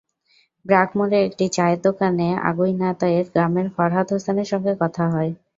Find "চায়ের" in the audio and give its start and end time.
1.55-1.79